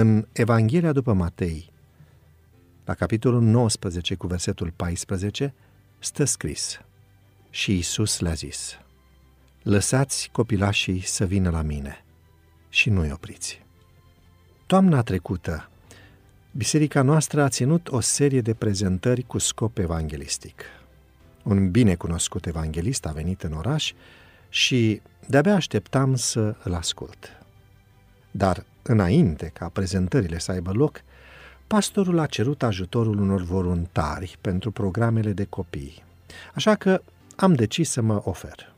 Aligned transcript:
În 0.00 0.26
Evanghelia 0.32 0.92
după 0.92 1.12
Matei, 1.12 1.72
la 2.84 2.94
capitolul 2.94 3.42
19 3.42 4.14
cu 4.14 4.26
versetul 4.26 4.72
14, 4.76 5.54
stă 5.98 6.24
scris 6.24 6.80
Și 7.50 7.78
Isus 7.78 8.20
le-a 8.20 8.32
zis, 8.32 8.78
Lăsați 9.62 10.28
copilașii 10.32 11.00
să 11.00 11.24
vină 11.24 11.50
la 11.50 11.62
mine 11.62 12.04
și 12.68 12.90
nu-i 12.90 13.10
opriți. 13.10 13.62
Toamna 14.66 15.02
trecută, 15.02 15.70
biserica 16.52 17.02
noastră 17.02 17.42
a 17.42 17.48
ținut 17.48 17.88
o 17.88 18.00
serie 18.00 18.40
de 18.40 18.54
prezentări 18.54 19.22
cu 19.22 19.38
scop 19.38 19.78
evanghelistic. 19.78 20.62
Un 21.42 21.70
bine 21.70 21.94
cunoscut 21.94 22.46
evanghelist 22.46 23.06
a 23.06 23.10
venit 23.10 23.42
în 23.42 23.52
oraș 23.52 23.92
și 24.48 25.00
de-abia 25.26 25.54
așteptam 25.54 26.14
să 26.14 26.56
îl 26.62 26.74
ascult. 26.74 27.28
Dar 28.30 28.64
înainte 28.88 29.50
ca 29.52 29.68
prezentările 29.68 30.38
să 30.38 30.52
aibă 30.52 30.72
loc, 30.72 31.00
pastorul 31.66 32.18
a 32.18 32.26
cerut 32.26 32.62
ajutorul 32.62 33.18
unor 33.20 33.42
voluntari 33.42 34.38
pentru 34.40 34.70
programele 34.70 35.32
de 35.32 35.44
copii. 35.44 36.02
Așa 36.54 36.74
că 36.74 37.02
am 37.36 37.54
decis 37.54 37.90
să 37.90 38.00
mă 38.00 38.22
ofer. 38.24 38.72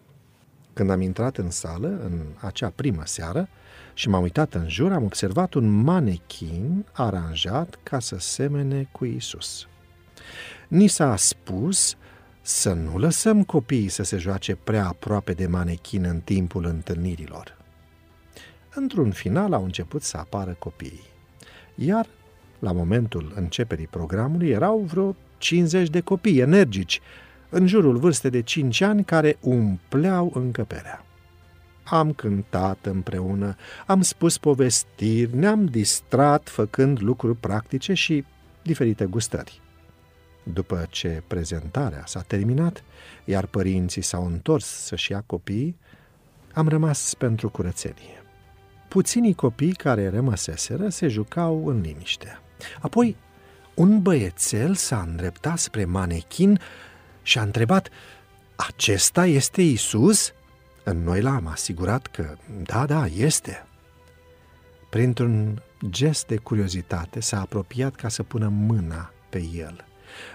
Când 0.73 0.91
am 0.91 1.01
intrat 1.01 1.37
în 1.37 1.51
sală, 1.51 1.89
în 1.89 2.21
acea 2.41 2.73
primă 2.75 3.03
seară, 3.05 3.49
și 3.95 4.09
m-am 4.09 4.23
uitat 4.23 4.55
în 4.55 4.69
jur, 4.69 4.93
am 4.93 5.05
observat 5.05 5.55
un 5.55 5.69
manechin 5.69 6.87
aranjat 6.93 7.79
ca 7.83 8.01
să 8.01 8.19
semene 8.19 8.89
cu 8.93 9.05
Isus. 9.05 9.67
Ni 10.69 10.87
s-a 10.87 11.17
spus 11.17 11.97
să 12.43 12.73
nu 12.73 12.99
lăsăm 12.99 13.43
copiii 13.43 13.89
să 13.89 14.03
se 14.03 14.17
joace 14.17 14.55
prea 14.55 14.87
aproape 14.87 15.33
de 15.33 15.47
manechin 15.47 16.05
în 16.05 16.21
timpul 16.21 16.65
întâlnirilor. 16.65 17.60
Într-un 18.75 19.11
final 19.11 19.53
au 19.53 19.65
început 19.65 20.03
să 20.03 20.17
apară 20.17 20.57
copiii. 20.59 21.09
Iar, 21.75 22.07
la 22.59 22.73
momentul 22.73 23.33
începerii 23.35 23.87
programului, 23.87 24.49
erau 24.49 24.79
vreo 24.79 25.17
50 25.39 25.89
de 25.89 26.01
copii 26.01 26.39
energici, 26.39 27.01
în 27.49 27.67
jurul 27.67 27.97
vârstei 27.97 28.31
de 28.31 28.43
5 28.43 28.81
ani, 28.81 29.05
care 29.05 29.37
umpleau 29.41 30.31
încăperea. 30.35 31.05
Am 31.85 32.13
cântat 32.13 32.87
împreună, 32.87 33.57
am 33.87 34.03
spus 34.03 34.39
povestiri, 34.39 35.37
ne-am 35.37 35.65
distrat 35.65 36.49
făcând 36.49 37.01
lucruri 37.01 37.37
practice 37.37 37.95
și 37.95 38.25
diferite 38.63 39.05
gustări. 39.05 39.61
După 40.43 40.87
ce 40.91 41.23
prezentarea 41.27 42.03
s-a 42.07 42.21
terminat, 42.21 42.85
iar 43.25 43.47
părinții 43.47 44.03
s-au 44.03 44.27
întors 44.27 44.67
să-și 44.67 45.13
ia 45.13 45.23
copiii, 45.27 45.77
am 46.53 46.69
rămas 46.69 47.15
pentru 47.15 47.49
curățenie. 47.49 48.20
Puținii 48.91 49.35
copii 49.35 49.73
care 49.73 50.09
rămăseseră 50.09 50.89
se 50.89 51.09
jucau 51.09 51.67
în 51.67 51.81
liniște. 51.81 52.41
Apoi, 52.81 53.17
un 53.75 54.03
băiețel 54.03 54.75
s-a 54.75 55.01
îndreptat 55.01 55.59
spre 55.59 55.85
manechin 55.85 56.61
și 57.23 57.39
a 57.39 57.43
întrebat, 57.43 57.89
Acesta 58.57 59.27
este 59.27 59.63
Isus? 59.63 60.33
Noi 60.95 61.21
l-am 61.21 61.47
asigurat 61.47 62.07
că, 62.07 62.37
da, 62.63 62.87
da, 62.87 63.07
este. 63.07 63.67
Printr-un 64.89 65.63
gest 65.89 66.27
de 66.27 66.37
curiozitate 66.37 67.21
s-a 67.21 67.41
apropiat 67.41 67.95
ca 67.95 68.09
să 68.09 68.23
pună 68.23 68.49
mâna 68.49 69.13
pe 69.29 69.43
el. 69.55 69.85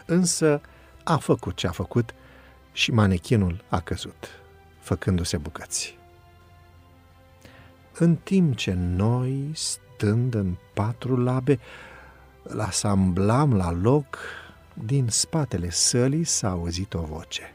Însă 0.05 0.61
a 1.03 1.17
făcut 1.17 1.55
ce 1.55 1.67
a 1.67 1.71
făcut 1.71 2.13
și 2.71 2.91
manechinul 2.91 3.63
a 3.69 3.79
căzut, 3.79 4.27
făcându-se 4.79 5.37
bucăți. 5.37 5.97
În 7.97 8.15
timp 8.15 8.55
ce 8.55 8.73
noi, 8.73 9.51
stând 9.53 10.33
în 10.33 10.55
patru 10.73 11.17
labe, 11.17 11.59
îl 12.43 12.59
asamblam 12.59 13.53
la 13.53 13.71
loc, 13.71 14.17
din 14.73 15.07
spatele 15.07 15.69
sălii 15.69 16.23
s-a 16.23 16.49
auzit 16.49 16.93
o 16.93 17.01
voce. 17.01 17.53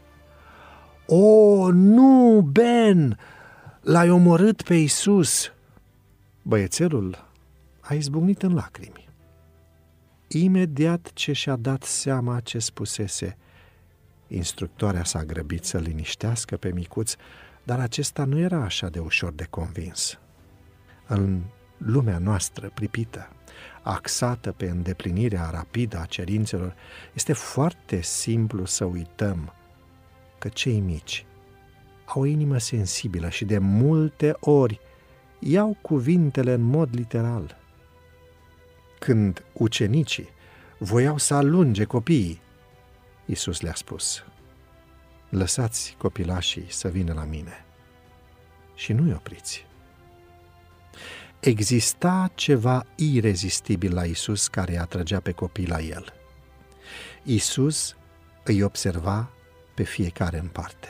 O, 1.07 1.71
nu, 1.71 2.41
Ben! 2.53 3.19
L-ai 3.81 4.11
omorât 4.11 4.63
pe 4.63 4.75
Isus! 4.75 5.53
Băiețelul 6.43 7.29
a 7.81 7.95
izbucnit 7.95 8.43
în 8.43 8.55
lacrimi. 8.55 9.09
Imediat 10.29 11.11
ce 11.15 11.33
și-a 11.33 11.57
dat 11.57 11.83
seama 11.83 12.41
ce 12.41 12.59
spusese, 12.59 13.37
instructoarea 14.27 15.05
s-a 15.05 15.25
grăbit 15.25 15.65
să 15.65 15.79
liniștească 15.79 16.57
pe 16.57 16.73
micuț, 16.73 17.15
dar 17.63 17.81
acesta 17.81 18.25
nu 18.25 18.39
era 18.39 18.63
așa 18.63 18.89
de 18.89 18.99
ușor 18.99 19.33
de 19.33 19.47
convins. 19.51 20.19
În 21.13 21.41
lumea 21.77 22.19
noastră 22.19 22.71
pripită, 22.75 23.29
axată 23.83 24.53
pe 24.53 24.69
îndeplinirea 24.69 25.51
rapidă 25.51 25.99
a 25.99 26.05
cerințelor, 26.05 26.75
este 27.15 27.33
foarte 27.33 28.01
simplu 28.01 28.65
să 28.65 28.85
uităm 28.85 29.53
că 30.39 30.49
cei 30.49 30.81
mici 30.81 31.27
au 32.05 32.23
o 32.23 32.25
inimă 32.25 32.59
sensibilă 32.59 33.29
și 33.29 33.45
de 33.45 33.59
multe 33.59 34.37
ori 34.41 34.81
iau 35.39 35.77
cuvintele 35.83 36.53
în 36.53 36.63
mod 36.63 36.89
literal. 36.95 37.57
Când 38.99 39.45
ucenicii 39.53 40.29
voiau 40.79 41.19
să 41.19 41.35
alunge 41.35 41.85
copiii, 41.85 42.41
Iisus 43.27 43.61
le-a 43.61 43.75
spus, 43.75 44.25
lăsați 45.29 45.95
copilașii 45.99 46.67
să 46.69 46.89
vină 46.89 47.13
la 47.13 47.25
mine 47.25 47.65
și 48.75 48.93
nu-i 48.93 49.13
opriți. 49.13 49.69
Exista 51.41 52.31
ceva 52.35 52.87
irezistibil 52.95 53.95
la 53.95 54.05
Isus 54.05 54.49
care 54.49 54.79
atrăgea 54.79 55.21
pe 55.21 55.33
copii 55.33 55.67
la 55.67 55.81
el. 55.81 56.13
Isus 57.23 57.97
îi 58.45 58.63
observa 58.63 59.31
pe 59.75 59.83
fiecare 59.83 60.39
în 60.39 60.47
parte. 60.47 60.89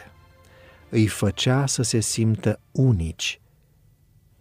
Îi 0.89 1.07
făcea 1.07 1.67
să 1.67 1.83
se 1.83 2.01
simtă 2.01 2.61
unici 2.71 3.41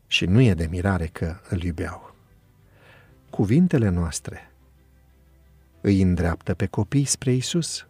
și 0.07 0.25
nu 0.25 0.41
e 0.41 0.53
de 0.53 0.67
mirare 0.69 1.07
că 1.07 1.39
îl 1.49 1.63
iubeau. 1.63 2.15
Cuvintele 3.29 3.89
noastre 3.89 4.51
îi 5.81 6.01
îndreaptă 6.01 6.53
pe 6.53 6.65
copii 6.65 7.05
spre 7.05 7.31
Isus. 7.31 7.87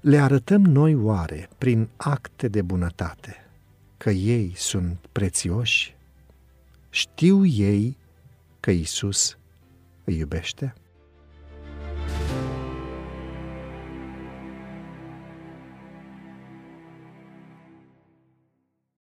Le 0.00 0.18
arătăm 0.18 0.62
noi 0.62 0.94
oare, 0.94 1.48
prin 1.58 1.88
acte 1.96 2.48
de 2.48 2.62
bunătate, 2.62 3.46
că 3.96 4.10
ei 4.10 4.52
sunt 4.56 4.98
prețioși? 5.12 5.96
Știu 6.94 7.44
ei 7.44 7.96
că 8.60 8.70
Isus 8.70 9.38
îi 10.04 10.16
iubește? 10.16 10.74